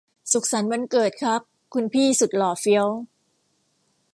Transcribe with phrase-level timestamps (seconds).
[0.31, 1.41] สุขสันต์วันเกิดครับ
[1.73, 2.87] คุณพี่สุดหล่อเฟี้ยว